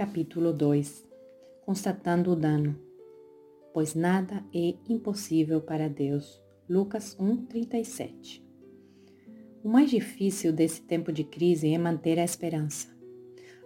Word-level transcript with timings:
Capítulo 0.00 0.54
2 0.54 1.06
Constatando 1.60 2.32
o 2.32 2.34
dano. 2.34 2.74
Pois 3.74 3.94
nada 3.94 4.42
é 4.50 4.74
impossível 4.88 5.60
para 5.60 5.90
Deus. 5.90 6.42
Lucas 6.66 7.14
1:37. 7.20 8.42
O 9.62 9.68
mais 9.68 9.90
difícil 9.90 10.54
desse 10.54 10.80
tempo 10.80 11.12
de 11.12 11.22
crise 11.22 11.68
é 11.68 11.76
manter 11.76 12.18
a 12.18 12.24
esperança. 12.24 12.88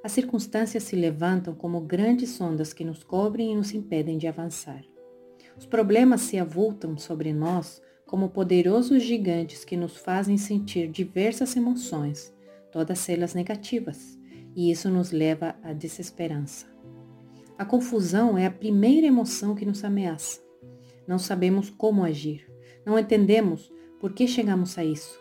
As 0.03 0.11
circunstâncias 0.11 0.83
se 0.83 0.97
levantam 0.97 1.55
como 1.55 1.81
grandes 1.83 2.41
ondas 2.41 2.73
que 2.73 2.85
nos 2.85 3.05
cobrem 3.05 3.53
e 3.53 3.55
nos 3.55 3.73
impedem 3.73 4.19
de 4.19 4.27
avançar. 4.27 4.85
Os 5.57 5.67
problemas 5.67 6.23
se 6.23 6.37
avultam 6.37 6.99
sobre 6.99 7.33
nós 7.33 7.81
como 8.09 8.31
poderosos 8.31 9.05
gigantes 9.05 9.65
que 9.65 9.77
nos 9.77 9.99
fazem 9.99 10.37
sentir 10.37 10.89
diversas 10.89 11.55
emoções, 11.55 12.35
todas 12.73 13.09
elas 13.09 13.35
negativas, 13.35 14.19
e 14.55 14.71
isso 14.71 14.89
nos 14.89 15.11
leva 15.11 15.57
à 15.63 15.73
desesperança. 15.73 16.67
A 17.57 17.65
confusão 17.65 18.37
é 18.37 18.47
a 18.47 18.51
primeira 18.51 19.07
emoção 19.07 19.55
que 19.55 19.65
nos 19.65 19.85
ameaça. 19.85 20.41
Não 21.07 21.19
sabemos 21.19 21.71
como 21.71 22.05
agir, 22.05 22.51
não 22.85 22.99
entendemos 22.99 23.73
por 24.01 24.13
que 24.13 24.27
chegamos 24.27 24.77
a 24.79 24.85
isso, 24.85 25.21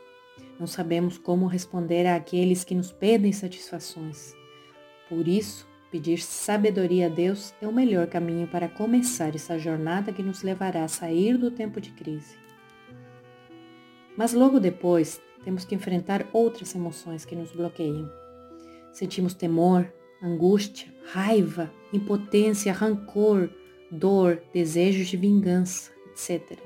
não 0.59 0.65
sabemos 0.65 1.17
como 1.17 1.45
responder 1.45 2.07
àqueles 2.07 2.63
que 2.63 2.75
nos 2.75 2.91
pedem 2.91 3.31
satisfações. 3.31 4.33
Por 5.09 5.27
isso, 5.27 5.67
pedir 5.91 6.19
sabedoria 6.19 7.07
a 7.07 7.09
Deus 7.09 7.53
é 7.61 7.67
o 7.67 7.73
melhor 7.73 8.07
caminho 8.07 8.47
para 8.47 8.69
começar 8.69 9.35
essa 9.35 9.59
jornada 9.59 10.11
que 10.11 10.23
nos 10.23 10.41
levará 10.41 10.83
a 10.83 10.87
sair 10.87 11.37
do 11.37 11.51
tempo 11.51 11.79
de 11.79 11.91
crise. 11.91 12.35
Mas 14.17 14.33
logo 14.33 14.59
depois, 14.59 15.21
temos 15.43 15.65
que 15.65 15.75
enfrentar 15.75 16.27
outras 16.31 16.73
emoções 16.73 17.25
que 17.25 17.35
nos 17.35 17.51
bloqueiam. 17.51 18.22
Sentimos 18.93 19.33
temor, 19.33 19.91
angústia, 20.21 20.87
raiva, 21.11 21.69
impotência, 21.91 22.71
rancor, 22.71 23.49
dor, 23.91 24.41
desejos 24.53 25.07
de 25.07 25.17
vingança, 25.17 25.91
etc. 26.11 26.57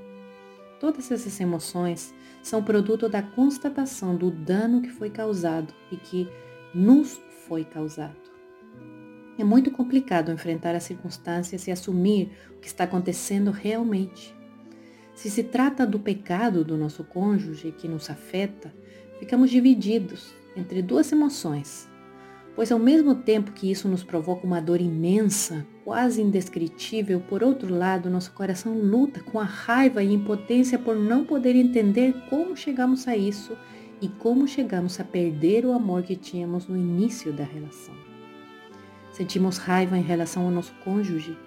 Todas 0.79 1.09
essas 1.09 1.39
emoções 1.39 2.13
são 2.43 2.63
produto 2.63 3.09
da 3.09 3.21
constatação 3.21 4.15
do 4.15 4.29
dano 4.29 4.81
que 4.81 4.89
foi 4.89 5.09
causado 5.09 5.73
e 5.91 5.97
que 5.97 6.29
nos 6.75 7.19
foi 7.47 7.63
causado. 7.63 8.27
É 9.37 9.43
muito 9.43 9.71
complicado 9.71 10.31
enfrentar 10.31 10.75
as 10.75 10.83
circunstâncias 10.83 11.67
e 11.67 11.71
assumir 11.71 12.31
o 12.55 12.59
que 12.59 12.67
está 12.67 12.83
acontecendo 12.83 13.51
realmente. 13.51 14.35
Se 15.15 15.29
se 15.29 15.43
trata 15.43 15.85
do 15.85 15.99
pecado 15.99 16.63
do 16.63 16.77
nosso 16.77 17.03
cônjuge 17.03 17.71
que 17.71 17.87
nos 17.87 18.09
afeta, 18.09 18.73
ficamos 19.19 19.49
divididos 19.49 20.33
entre 20.55 20.81
duas 20.81 21.11
emoções. 21.11 21.87
Pois 22.57 22.73
ao 22.73 22.79
mesmo 22.79 23.15
tempo 23.15 23.53
que 23.53 23.71
isso 23.71 23.87
nos 23.87 24.03
provoca 24.03 24.45
uma 24.45 24.59
dor 24.59 24.81
imensa, 24.81 25.65
quase 25.85 26.21
indescritível, 26.21 27.21
por 27.21 27.41
outro 27.41 27.73
lado, 27.73 28.09
nosso 28.09 28.33
coração 28.33 28.77
luta 28.77 29.21
com 29.21 29.39
a 29.39 29.45
raiva 29.45 30.03
e 30.03 30.13
impotência 30.13 30.77
por 30.77 30.97
não 30.97 31.23
poder 31.23 31.55
entender 31.55 32.13
como 32.29 32.57
chegamos 32.57 33.07
a 33.07 33.15
isso 33.15 33.55
e 34.01 34.09
como 34.09 34.45
chegamos 34.45 34.99
a 34.99 35.05
perder 35.05 35.65
o 35.65 35.71
amor 35.71 36.03
que 36.03 36.17
tínhamos 36.17 36.67
no 36.67 36.75
início 36.75 37.31
da 37.31 37.45
relação. 37.45 37.95
Sentimos 39.13 39.57
raiva 39.57 39.97
em 39.97 40.03
relação 40.03 40.43
ao 40.43 40.51
nosso 40.51 40.73
cônjuge 40.83 41.37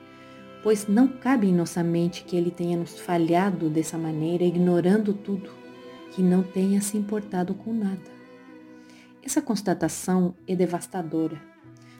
pois 0.62 0.86
não 0.86 1.08
cabe 1.08 1.48
em 1.48 1.54
nossa 1.54 1.82
mente 1.82 2.24
que 2.24 2.36
ele 2.36 2.50
tenha 2.50 2.76
nos 2.76 2.98
falhado 2.98 3.70
dessa 3.70 3.96
maneira, 3.96 4.44
ignorando 4.44 5.14
tudo, 5.14 5.50
que 6.12 6.22
não 6.22 6.42
tenha 6.42 6.80
se 6.80 6.96
importado 6.96 7.54
com 7.54 7.72
nada. 7.72 8.19
Essa 9.22 9.42
constatação 9.42 10.34
é 10.48 10.56
devastadora, 10.56 11.40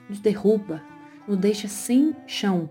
nos 0.09 0.19
derruba, 0.19 0.81
nos 1.27 1.37
deixa 1.37 1.67
sem 1.67 2.15
chão, 2.25 2.69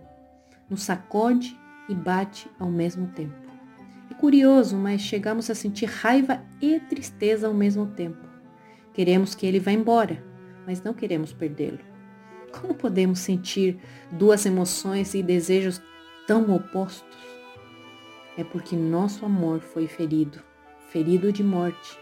nos 0.68 0.82
sacode 0.82 1.56
e 1.88 1.94
bate 1.94 2.50
ao 2.58 2.68
mesmo 2.68 3.06
tempo. 3.08 3.34
É 4.10 4.14
curioso, 4.14 4.76
mas 4.76 5.00
chegamos 5.00 5.48
a 5.50 5.54
sentir 5.54 5.86
raiva 5.86 6.42
e 6.60 6.80
tristeza 6.80 7.46
ao 7.46 7.54
mesmo 7.54 7.86
tempo. 7.86 8.26
Queremos 8.92 9.34
que 9.34 9.46
ele 9.46 9.60
vá 9.60 9.70
embora, 9.70 10.22
mas 10.66 10.82
não 10.82 10.92
queremos 10.92 11.32
perdê-lo. 11.32 11.78
Como 12.52 12.74
podemos 12.74 13.20
sentir 13.20 13.78
duas 14.10 14.44
emoções 14.44 15.14
e 15.14 15.22
desejos 15.22 15.80
tão 16.26 16.52
opostos? 16.52 17.18
É 18.36 18.42
porque 18.42 18.74
nosso 18.74 19.24
amor 19.24 19.60
foi 19.60 19.86
ferido, 19.86 20.42
ferido 20.90 21.32
de 21.32 21.44
morte. 21.44 21.96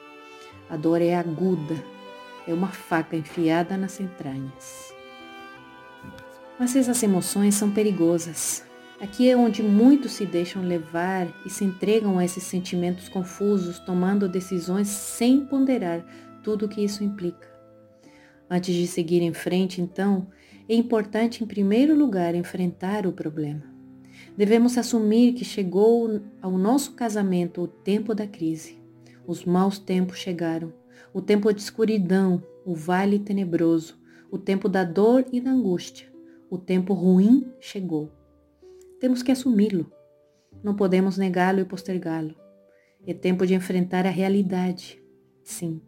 A 0.70 0.76
dor 0.76 1.02
é 1.02 1.14
aguda, 1.14 1.76
é 2.48 2.54
uma 2.54 2.68
faca 2.68 3.14
enfiada 3.14 3.76
nas 3.76 4.00
entranhas. 4.00 4.94
Mas 6.58 6.74
essas 6.74 7.02
emoções 7.02 7.54
são 7.54 7.70
perigosas. 7.70 8.64
Aqui 8.98 9.30
é 9.30 9.36
onde 9.36 9.62
muitos 9.62 10.12
se 10.12 10.24
deixam 10.24 10.62
levar 10.62 11.28
e 11.46 11.50
se 11.50 11.62
entregam 11.64 12.18
a 12.18 12.24
esses 12.24 12.42
sentimentos 12.42 13.08
confusos, 13.08 13.78
tomando 13.78 14.28
decisões 14.28 14.88
sem 14.88 15.44
ponderar 15.44 16.04
tudo 16.42 16.66
o 16.66 16.68
que 16.68 16.82
isso 16.82 17.04
implica. 17.04 17.46
Antes 18.50 18.74
de 18.74 18.86
seguir 18.86 19.20
em 19.20 19.34
frente, 19.34 19.80
então, 19.80 20.26
é 20.68 20.74
importante, 20.74 21.44
em 21.44 21.46
primeiro 21.46 21.94
lugar, 21.94 22.34
enfrentar 22.34 23.06
o 23.06 23.12
problema. 23.12 23.62
Devemos 24.36 24.76
assumir 24.78 25.34
que 25.34 25.44
chegou 25.44 26.20
ao 26.40 26.56
nosso 26.56 26.92
casamento 26.92 27.60
o 27.60 27.68
tempo 27.68 28.14
da 28.14 28.26
crise. 28.26 28.78
Os 29.26 29.44
maus 29.44 29.78
tempos 29.78 30.18
chegaram, 30.18 30.72
o 31.12 31.20
tempo 31.20 31.52
de 31.52 31.60
escuridão, 31.60 32.42
o 32.64 32.74
vale 32.74 33.18
tenebroso, 33.18 33.98
o 34.30 34.38
tempo 34.38 34.68
da 34.68 34.84
dor 34.84 35.24
e 35.32 35.40
da 35.40 35.50
angústia. 35.50 36.08
O 36.50 36.58
tempo 36.58 36.94
ruim 36.94 37.52
chegou. 37.60 38.10
Temos 39.00 39.22
que 39.22 39.32
assumi-lo. 39.32 39.90
Não 40.62 40.74
podemos 40.74 41.16
negá-lo 41.16 41.60
e 41.60 41.64
postergá-lo. 41.64 42.34
É 43.06 43.14
tempo 43.14 43.46
de 43.46 43.54
enfrentar 43.54 44.06
a 44.06 44.10
realidade. 44.10 45.02
Sim, 45.42 45.80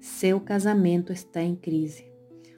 seu 0.00 0.40
casamento 0.40 1.12
está 1.12 1.42
em 1.42 1.56
crise. 1.56 2.10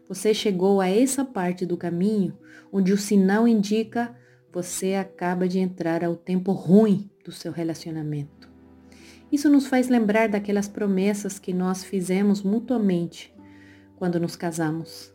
Você 0.08 0.34
chegou 0.34 0.80
a 0.80 0.88
essa 0.88 1.24
parte 1.24 1.64
do 1.64 1.76
caminho 1.76 2.36
onde 2.72 2.92
o 2.92 2.98
sinal 2.98 3.48
indica 3.48 4.14
você 4.52 4.94
acaba 4.94 5.48
de 5.48 5.58
entrar 5.58 6.04
ao 6.04 6.14
tempo 6.14 6.52
ruim 6.52 7.10
do 7.24 7.32
seu 7.32 7.50
relacionamento. 7.50 8.33
Isso 9.34 9.50
nos 9.50 9.66
faz 9.66 9.88
lembrar 9.88 10.28
daquelas 10.28 10.68
promessas 10.68 11.40
que 11.40 11.52
nós 11.52 11.82
fizemos 11.82 12.40
mutuamente 12.40 13.34
quando 13.96 14.20
nos 14.20 14.36
casamos. 14.36 15.12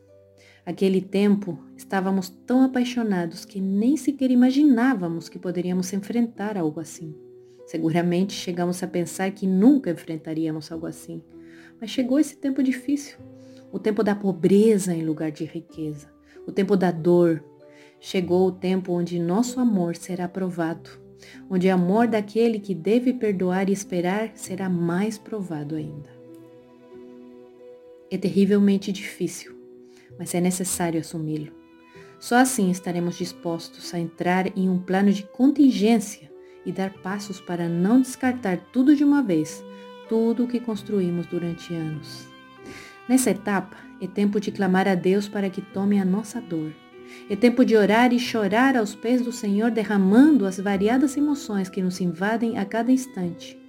Aquele 0.66 1.00
tempo 1.00 1.58
estávamos 1.78 2.28
tão 2.28 2.64
apaixonados 2.64 3.46
que 3.46 3.62
nem 3.62 3.96
sequer 3.96 4.30
imaginávamos 4.30 5.30
que 5.30 5.40
poderíamos 5.40 5.94
enfrentar 5.94 6.58
algo 6.58 6.82
assim. 6.82 7.16
Seguramente 7.66 8.34
chegamos 8.34 8.84
a 8.84 8.88
pensar 8.88 9.32
que 9.32 9.48
nunca 9.48 9.90
enfrentaríamos 9.90 10.70
algo 10.70 10.86
assim. 10.86 11.24
Mas 11.80 11.90
chegou 11.90 12.20
esse 12.20 12.36
tempo 12.36 12.62
difícil, 12.62 13.18
o 13.72 13.80
tempo 13.80 14.04
da 14.04 14.16
pobreza 14.16 14.94
em 14.94 15.06
lugar 15.06 15.32
de 15.32 15.46
riqueza, 15.46 16.12
o 16.46 16.52
tempo 16.52 16.76
da 16.76 16.92
dor. 16.92 17.42
Chegou 18.02 18.46
o 18.50 18.52
tempo 18.52 18.92
onde 18.92 19.18
nosso 19.18 19.62
amor 19.62 19.96
será 19.96 20.28
provado, 20.28 20.90
onde 21.50 21.68
o 21.68 21.74
amor 21.74 22.08
daquele 22.08 22.60
que 22.60 22.74
deve 22.74 23.14
perdoar 23.14 23.70
e 23.70 23.74
esperar 23.74 24.32
será 24.36 24.70
mais 24.70 25.18
provado 25.18 25.76
ainda. 25.76 26.10
É 28.12 28.18
terrivelmente 28.18 28.92
difícil, 28.92 29.56
mas 30.18 30.34
é 30.34 30.42
necessário 30.42 31.00
assumi-lo. 31.00 31.52
Só 32.20 32.36
assim 32.36 32.70
estaremos 32.70 33.18
dispostos 33.18 33.94
a 33.94 34.00
entrar 34.00 34.58
em 34.58 34.70
um 34.70 34.80
plano 34.80 35.12
de 35.12 35.24
contingência 35.24 36.30
e 36.66 36.72
dar 36.72 36.92
passos 37.02 37.40
para 37.40 37.70
não 37.70 38.02
descartar 38.02 38.58
tudo 38.74 38.96
de 38.96 39.04
uma 39.04 39.24
vez, 39.24 39.64
tudo 40.10 40.44
o 40.44 40.48
que 40.48 40.60
construímos 40.60 41.28
durante 41.28 41.74
anos. 41.74 42.28
Nessa 43.08 43.32
etapa, 43.32 43.78
é 44.02 44.08
tempo 44.08 44.40
de 44.40 44.52
clamar 44.52 44.88
a 44.88 44.96
Deus 44.96 45.28
para 45.28 45.50
que 45.50 45.62
tome 45.62 46.00
a 46.00 46.06
nossa 46.06 46.42
dor. 46.42 46.74
É 47.30 47.36
tempo 47.36 47.64
de 47.64 47.76
orar 47.76 48.14
e 48.14 48.20
chorar 48.20 48.76
aos 48.76 48.96
pés 48.96 49.22
do 49.22 49.32
Senhor, 49.32 49.72
derramando 49.72 50.46
as 50.46 50.60
variadas 50.60 51.16
emoções 51.18 51.70
que 51.70 51.82
nos 51.82 52.02
invadem 52.02 52.58
a 52.58 52.66
cada 52.66 52.92
instante. 52.92 53.60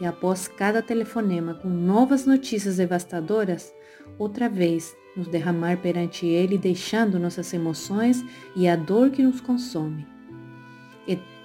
E 0.00 0.06
após 0.06 0.48
cada 0.48 0.82
telefonema 0.82 1.54
com 1.54 1.68
novas 1.68 2.26
notícias 2.26 2.76
devastadoras, 2.76 3.72
outra 4.18 4.48
vez 4.48 4.96
nos 5.16 5.28
derramar 5.28 5.76
perante 5.78 6.26
Ele, 6.26 6.56
deixando 6.56 7.18
nossas 7.18 7.52
emoções 7.52 8.24
e 8.56 8.66
a 8.66 8.74
dor 8.74 9.10
que 9.10 9.22
nos 9.22 9.40
consome. 9.40 10.06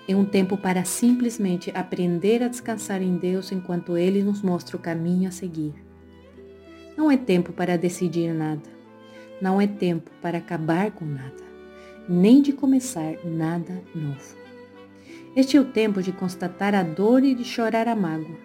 É 0.09 0.15
um 0.15 0.23
tempo 0.23 0.55
para 0.55 0.85
simplesmente 0.85 1.69
aprender 1.75 2.41
a 2.41 2.47
descansar 2.47 3.01
em 3.01 3.17
Deus 3.17 3.51
enquanto 3.51 3.97
Ele 3.97 4.23
nos 4.23 4.41
mostra 4.41 4.77
o 4.77 4.79
caminho 4.79 5.27
a 5.27 5.31
seguir. 5.31 5.73
Não 6.95 7.11
é 7.11 7.17
tempo 7.17 7.51
para 7.51 7.77
decidir 7.77 8.33
nada. 8.33 8.76
Não 9.41 9.61
é 9.61 9.67
tempo 9.67 10.09
para 10.21 10.39
acabar 10.39 10.91
com 10.91 11.05
nada, 11.05 11.43
nem 12.09 12.41
de 12.41 12.51
começar 12.51 13.15
nada 13.23 13.83
novo. 13.93 14.35
Este 15.35 15.57
é 15.57 15.61
o 15.61 15.65
tempo 15.65 16.01
de 16.01 16.11
constatar 16.11 16.73
a 16.73 16.81
dor 16.81 17.23
e 17.23 17.35
de 17.35 17.43
chorar 17.43 17.87
a 17.87 17.95
mágoa. 17.95 18.35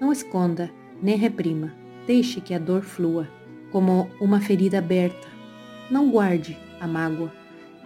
Não 0.00 0.12
esconda, 0.12 0.70
nem 1.02 1.16
reprima. 1.16 1.72
Deixe 2.06 2.40
que 2.40 2.54
a 2.54 2.58
dor 2.58 2.82
flua, 2.82 3.28
como 3.72 4.08
uma 4.20 4.40
ferida 4.40 4.78
aberta. 4.78 5.26
Não 5.90 6.10
guarde, 6.10 6.56
a 6.80 6.86
mágoa, 6.86 7.32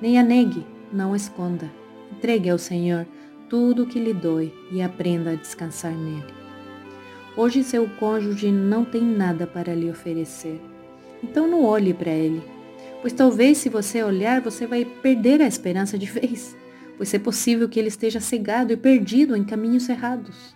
nem 0.03 0.19
a 0.19 0.23
negue, 0.23 0.67
não 0.93 1.17
esconda. 1.17 1.71
Entregue 2.13 2.51
ao 2.51 2.59
Senhor 2.59 3.07
tudo 3.49 3.85
o 3.85 3.87
que 3.87 3.99
lhe 3.99 4.13
dói 4.13 4.53
e 4.71 4.83
aprenda 4.83 5.31
a 5.31 5.37
descansar 5.37 5.93
nele. 5.93 6.35
Hoje 7.37 7.65
seu 7.65 7.89
cônjuge 7.99 8.51
não 8.51 8.85
tem 8.85 9.03
nada 9.03 9.47
para 9.47 9.75
lhe 9.75 9.91
oferecer. 9.91 10.61
Então 11.23 11.47
não 11.47 11.65
olhe 11.65 11.95
para 11.95 12.11
ele, 12.11 12.43
pois 13.01 13.13
talvez 13.13 13.59
se 13.59 13.69
você 13.69 14.03
olhar 14.03 14.41
você 14.41 14.67
vai 14.67 14.85
perder 14.85 15.41
a 15.41 15.47
esperança 15.47 15.99
de 15.99 16.07
vez, 16.07 16.57
pois 16.97 17.13
é 17.13 17.19
possível 17.19 17.69
que 17.69 17.79
ele 17.79 17.89
esteja 17.89 18.21
cegado 18.21 18.73
e 18.73 18.77
perdido 18.77 19.37
em 19.37 19.45
caminhos 19.45 19.89
errados. 19.89 20.55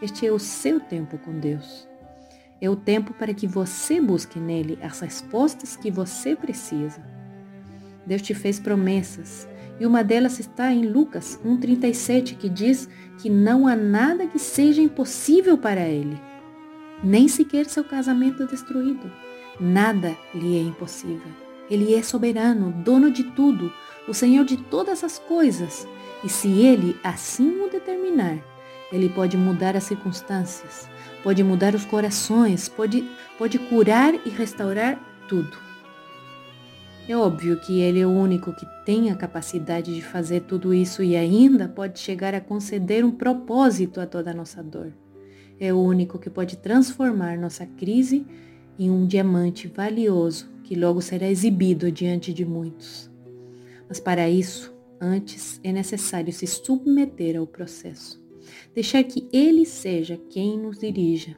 Este 0.00 0.26
é 0.26 0.32
o 0.32 0.38
seu 0.38 0.80
tempo 0.80 1.16
com 1.18 1.38
Deus. 1.38 1.88
É 2.60 2.68
o 2.68 2.76
tempo 2.76 3.12
para 3.14 3.34
que 3.34 3.46
você 3.46 4.00
busque 4.00 4.38
nele 4.38 4.78
as 4.82 5.00
respostas 5.00 5.76
que 5.76 5.90
você 5.90 6.36
precisa. 6.36 7.02
Deus 8.06 8.22
te 8.22 8.34
fez 8.34 8.58
promessas 8.58 9.48
e 9.80 9.86
uma 9.86 10.04
delas 10.04 10.38
está 10.38 10.72
em 10.72 10.86
Lucas 10.86 11.40
1,37, 11.44 12.36
que 12.36 12.48
diz 12.48 12.88
que 13.18 13.28
não 13.28 13.66
há 13.66 13.74
nada 13.74 14.26
que 14.26 14.38
seja 14.38 14.82
impossível 14.82 15.58
para 15.58 15.80
ele, 15.80 16.20
nem 17.02 17.26
sequer 17.26 17.66
seu 17.66 17.82
casamento 17.82 18.46
destruído. 18.46 19.10
Nada 19.60 20.16
lhe 20.34 20.56
é 20.56 20.62
impossível. 20.62 21.30
Ele 21.70 21.94
é 21.94 22.02
soberano, 22.02 22.72
dono 22.84 23.10
de 23.10 23.24
tudo, 23.32 23.72
o 24.08 24.14
Senhor 24.14 24.44
de 24.44 24.56
todas 24.56 25.04
as 25.04 25.18
coisas. 25.18 25.86
E 26.24 26.28
se 26.28 26.48
ele 26.48 26.96
assim 27.02 27.60
o 27.60 27.70
determinar, 27.70 28.38
ele 28.92 29.08
pode 29.08 29.36
mudar 29.36 29.76
as 29.76 29.84
circunstâncias, 29.84 30.88
pode 31.22 31.42
mudar 31.42 31.74
os 31.74 31.84
corações, 31.84 32.68
pode, 32.68 33.08
pode 33.38 33.58
curar 33.58 34.14
e 34.26 34.28
restaurar 34.28 35.00
tudo. 35.28 35.56
É 37.08 37.16
óbvio 37.16 37.58
que 37.58 37.80
Ele 37.80 38.00
é 38.00 38.06
o 38.06 38.10
único 38.10 38.52
que 38.52 38.64
tem 38.84 39.10
a 39.10 39.16
capacidade 39.16 39.92
de 39.92 40.00
fazer 40.02 40.42
tudo 40.42 40.72
isso 40.72 41.02
e 41.02 41.16
ainda 41.16 41.68
pode 41.68 41.98
chegar 41.98 42.32
a 42.32 42.40
conceder 42.40 43.04
um 43.04 43.10
propósito 43.10 44.00
a 44.00 44.06
toda 44.06 44.30
a 44.30 44.34
nossa 44.34 44.62
dor. 44.62 44.92
É 45.58 45.72
o 45.72 45.80
único 45.80 46.18
que 46.18 46.30
pode 46.30 46.56
transformar 46.58 47.36
nossa 47.36 47.66
crise 47.66 48.24
em 48.78 48.90
um 48.90 49.06
diamante 49.06 49.68
valioso 49.68 50.50
que 50.64 50.74
logo 50.74 51.00
será 51.00 51.28
exibido 51.28 51.90
diante 51.90 52.32
de 52.32 52.44
muitos. 52.44 53.10
Mas 53.88 54.00
para 54.00 54.28
isso, 54.28 54.74
antes 55.00 55.60
é 55.62 55.72
necessário 55.72 56.32
se 56.32 56.46
submeter 56.46 57.36
ao 57.36 57.46
processo. 57.46 58.22
Deixar 58.74 59.02
que 59.04 59.28
Ele 59.32 59.64
seja 59.64 60.20
quem 60.30 60.58
nos 60.58 60.78
dirija 60.78 61.36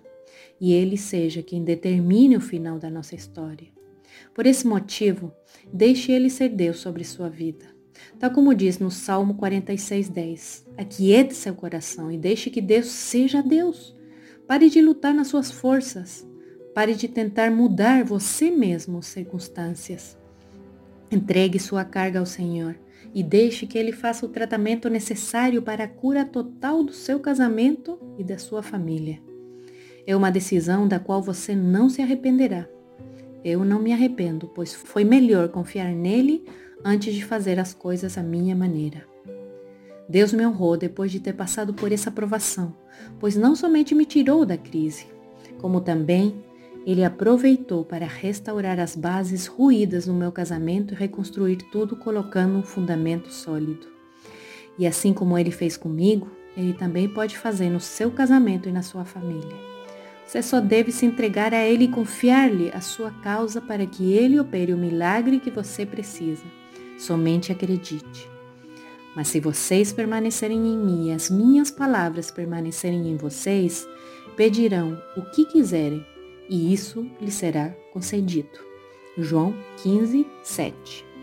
e 0.60 0.72
Ele 0.72 0.96
seja 0.96 1.42
quem 1.42 1.64
determine 1.64 2.36
o 2.36 2.40
final 2.40 2.78
da 2.78 2.90
nossa 2.90 3.14
história. 3.14 3.74
Por 4.32 4.46
esse 4.46 4.66
motivo, 4.66 5.32
deixe 5.72 6.12
ele 6.12 6.30
ser 6.30 6.50
Deus 6.50 6.78
sobre 6.78 7.04
sua 7.04 7.28
vida. 7.28 7.66
Tal 8.18 8.30
como 8.30 8.54
diz 8.54 8.78
no 8.78 8.90
Salmo 8.90 9.34
46:10, 9.34 10.66
aquiete 10.76 11.34
seu 11.34 11.54
coração 11.54 12.10
e 12.10 12.18
deixe 12.18 12.50
que 12.50 12.60
Deus 12.60 12.86
seja 12.86 13.42
Deus. 13.42 13.96
Pare 14.46 14.68
de 14.68 14.80
lutar 14.80 15.14
nas 15.14 15.28
suas 15.28 15.50
forças. 15.50 16.26
Pare 16.74 16.94
de 16.94 17.06
tentar 17.06 17.52
mudar 17.52 18.04
você 18.04 18.50
mesmo 18.50 18.98
as 18.98 19.06
circunstâncias. 19.06 20.18
Entregue 21.08 21.60
sua 21.60 21.84
carga 21.84 22.18
ao 22.18 22.26
Senhor 22.26 22.74
e 23.14 23.22
deixe 23.22 23.64
que 23.64 23.78
Ele 23.78 23.92
faça 23.92 24.26
o 24.26 24.28
tratamento 24.28 24.88
necessário 24.90 25.62
para 25.62 25.84
a 25.84 25.88
cura 25.88 26.24
total 26.24 26.82
do 26.82 26.92
seu 26.92 27.20
casamento 27.20 27.96
e 28.18 28.24
da 28.24 28.38
sua 28.38 28.60
família. 28.60 29.22
É 30.04 30.16
uma 30.16 30.32
decisão 30.32 30.88
da 30.88 30.98
qual 30.98 31.22
você 31.22 31.54
não 31.54 31.88
se 31.88 32.02
arrependerá. 32.02 32.68
Eu 33.44 33.64
não 33.64 33.80
me 33.80 33.92
arrependo, 33.92 34.50
pois 34.52 34.74
foi 34.74 35.04
melhor 35.04 35.50
confiar 35.50 35.92
nele 35.92 36.44
antes 36.84 37.14
de 37.14 37.24
fazer 37.24 37.60
as 37.60 37.72
coisas 37.72 38.18
à 38.18 38.22
minha 38.22 38.56
maneira. 38.56 39.06
Deus 40.08 40.32
me 40.32 40.44
honrou 40.44 40.76
depois 40.76 41.12
de 41.12 41.20
ter 41.20 41.34
passado 41.34 41.72
por 41.72 41.92
essa 41.92 42.10
provação, 42.10 42.74
pois 43.20 43.36
não 43.36 43.54
somente 43.54 43.94
me 43.94 44.04
tirou 44.04 44.44
da 44.44 44.56
crise, 44.56 45.06
como 45.58 45.80
também 45.80 46.34
ele 46.86 47.02
aproveitou 47.02 47.84
para 47.84 48.06
restaurar 48.06 48.78
as 48.78 48.94
bases 48.94 49.46
ruídas 49.46 50.06
no 50.06 50.14
meu 50.14 50.30
casamento 50.30 50.92
e 50.92 50.96
reconstruir 50.96 51.56
tudo 51.72 51.96
colocando 51.96 52.58
um 52.58 52.62
fundamento 52.62 53.32
sólido. 53.32 53.86
E 54.78 54.86
assim 54.86 55.12
como 55.12 55.38
ele 55.38 55.50
fez 55.50 55.76
comigo, 55.76 56.30
ele 56.56 56.74
também 56.74 57.08
pode 57.08 57.38
fazer 57.38 57.70
no 57.70 57.80
seu 57.80 58.10
casamento 58.10 58.68
e 58.68 58.72
na 58.72 58.82
sua 58.82 59.04
família. 59.04 59.74
Você 60.26 60.42
só 60.42 60.60
deve 60.60 60.90
se 60.90 61.04
entregar 61.04 61.52
a 61.52 61.62
Ele 61.62 61.84
e 61.84 61.88
confiar-lhe 61.88 62.70
a 62.72 62.80
sua 62.80 63.10
causa 63.10 63.60
para 63.60 63.84
que 63.86 64.12
Ele 64.14 64.40
opere 64.40 64.72
o 64.72 64.78
milagre 64.78 65.38
que 65.38 65.50
você 65.50 65.84
precisa. 65.84 66.42
Somente 66.98 67.52
acredite. 67.52 68.28
Mas 69.14 69.28
se 69.28 69.38
vocês 69.38 69.92
permanecerem 69.92 70.58
em 70.58 70.78
mim 70.78 71.08
e 71.08 71.12
as 71.12 71.30
minhas 71.30 71.70
palavras 71.70 72.30
permanecerem 72.30 73.08
em 73.08 73.16
vocês, 73.16 73.86
pedirão 74.34 74.98
o 75.16 75.22
que 75.22 75.44
quiserem 75.44 76.04
e 76.48 76.72
isso 76.72 77.06
lhes 77.20 77.34
será 77.34 77.70
concedido. 77.92 78.58
João 79.16 79.54
15, 79.82 80.26
7 80.42 81.13